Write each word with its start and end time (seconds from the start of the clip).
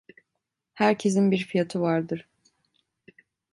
Herkesin 0.73 1.31
bir 1.31 1.37
fiyatı 1.45 1.81
vardır. 1.81 2.27